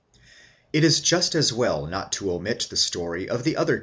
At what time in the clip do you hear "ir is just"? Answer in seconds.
0.73-1.35